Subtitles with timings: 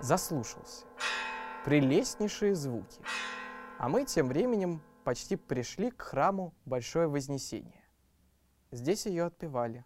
[0.00, 0.86] заслушался.
[1.64, 3.00] Прелестнейшие звуки.
[3.78, 7.84] А мы тем временем почти пришли к храму Большое Вознесение.
[8.70, 9.84] Здесь ее отпевали.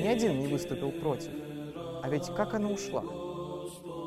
[0.00, 1.32] Ни один не выступил против.
[2.02, 3.02] А ведь как она ушла?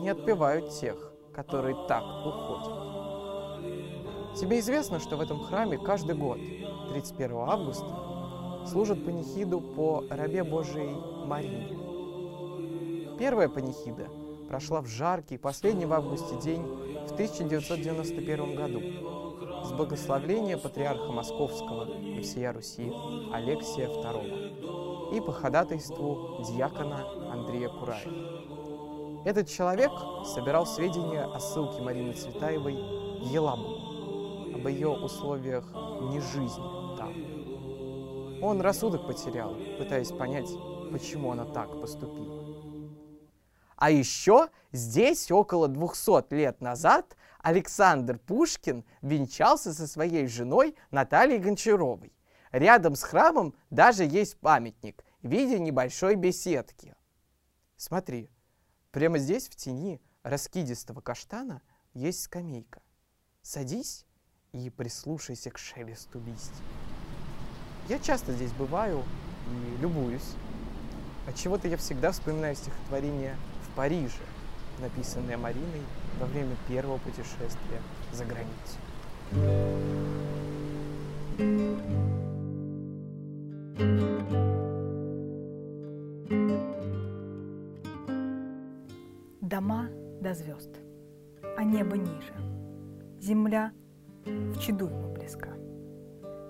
[0.00, 3.03] Не отпевают тех, которые так уходят.
[4.38, 6.38] Тебе известно, что в этом храме каждый год,
[6.90, 11.78] 31 августа, служат панихиду по рабе Божией Марине.
[13.16, 14.08] Первая панихида
[14.48, 18.80] прошла в жаркий, последний в августе день в 1991 году
[19.64, 22.92] с благословления патриарха Московского и всея Руси
[23.32, 29.22] Алексия II и по ходатайству диакона Андрея Кураева.
[29.24, 29.92] Этот человек
[30.24, 33.93] собирал сведения о ссылке Марины Цветаевой в Еламу,
[34.54, 35.64] об ее условиях
[36.10, 38.42] не жизни там.
[38.42, 40.50] Он рассудок потерял, пытаясь понять,
[40.92, 42.44] почему она так поступила.
[43.76, 52.12] А еще здесь около 200 лет назад Александр Пушкин венчался со своей женой Натальей Гончаровой.
[52.52, 56.94] Рядом с храмом даже есть памятник в виде небольшой беседки.
[57.76, 58.30] Смотри,
[58.92, 61.60] прямо здесь в тени раскидистого каштана
[61.94, 62.82] есть скамейка.
[63.42, 64.06] Садись
[64.54, 66.62] и прислушайся к шелесту листьев.
[67.88, 69.02] Я часто здесь бываю
[69.50, 70.34] и любуюсь.
[71.26, 73.36] Отчего-то я всегда вспоминаю стихотворение
[73.74, 74.22] Париже,
[74.80, 75.82] написанное Мариной
[76.20, 78.78] во время первого путешествия за границу.
[89.40, 89.88] Дома
[90.20, 90.70] до звезд,
[91.56, 92.34] а небо ниже.
[93.20, 93.72] Земля
[94.24, 95.50] в чаду ему близка.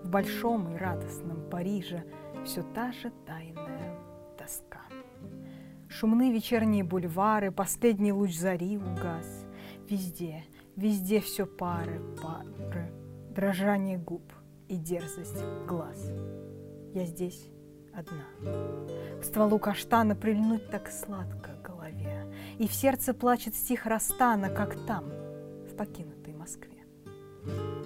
[0.03, 2.05] В большом и радостном Париже
[2.45, 3.99] все та же тайная
[4.39, 4.83] тоска.
[5.89, 9.47] Шумны вечерние бульвары, последний луч зари угас.
[9.89, 10.45] Везде,
[10.77, 12.93] везде все пары, пары,
[13.35, 14.33] дрожание губ
[14.69, 16.11] и дерзость глаз.
[16.95, 17.49] Я здесь
[17.93, 18.25] одна.
[19.21, 21.55] К стволу каштана прильнуть так сладко
[21.85, 25.05] голове, И в сердце плачет стих Растана, как там,
[25.69, 26.84] в покинутой Москве.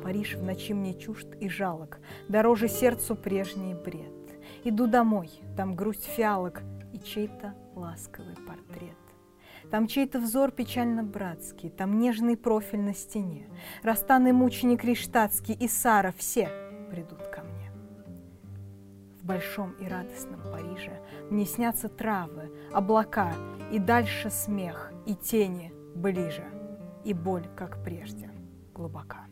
[0.03, 4.13] Париж в ночи мне чужд и жалок, Дороже сердцу прежний бред.
[4.65, 8.97] Иду домой, там грусть фиалок И чей-то ласковый портрет.
[9.71, 13.49] Там чей-то взор печально-братский, Там нежный профиль на стене.
[13.83, 16.49] Растанный мученик Риштатский и Сара все
[16.91, 17.71] придут ко мне.
[19.21, 23.35] В большом и радостном Париже Мне снятся травы, облака,
[23.71, 26.47] И дальше смех, и тени ближе,
[27.05, 28.31] И боль, как прежде,
[28.75, 29.27] глубока.